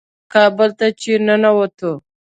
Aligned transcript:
کابل 0.33 0.69
ته 0.79 0.87
چې 0.99 1.11
ننوتو. 1.25 1.91